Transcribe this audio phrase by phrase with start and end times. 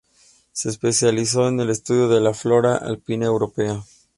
[0.51, 3.83] Se especializó en el estudio de la flora alpina europea.